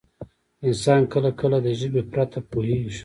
انسان 0.67 1.01
کله 1.13 1.29
کله 1.41 1.57
د 1.65 1.67
ژبې 1.79 2.01
پرته 2.11 2.39
پوهېږي. 2.51 2.99